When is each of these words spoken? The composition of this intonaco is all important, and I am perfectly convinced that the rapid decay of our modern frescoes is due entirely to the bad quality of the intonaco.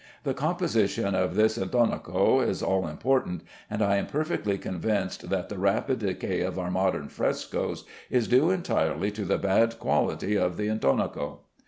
The 0.23 0.33
composition 0.33 1.13
of 1.13 1.35
this 1.35 1.59
intonaco 1.59 2.39
is 2.43 2.63
all 2.63 2.87
important, 2.87 3.43
and 3.69 3.83
I 3.83 3.97
am 3.97 4.07
perfectly 4.07 4.57
convinced 4.57 5.29
that 5.29 5.47
the 5.47 5.59
rapid 5.59 5.99
decay 5.99 6.41
of 6.41 6.57
our 6.57 6.71
modern 6.71 7.07
frescoes 7.07 7.83
is 8.09 8.27
due 8.27 8.49
entirely 8.49 9.11
to 9.11 9.25
the 9.25 9.37
bad 9.37 9.77
quality 9.77 10.35
of 10.35 10.57
the 10.57 10.69
intonaco. 10.69 11.41